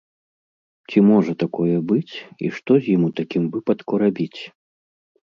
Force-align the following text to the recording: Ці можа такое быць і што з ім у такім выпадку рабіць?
Ці 0.93 0.99
можа 1.09 1.33
такое 1.43 1.75
быць 1.91 2.13
і 2.47 2.49
што 2.55 2.71
з 2.87 2.95
ім 2.95 3.01
у 3.09 3.11
такім 3.21 3.43
выпадку 3.57 3.93
рабіць? 4.05 4.39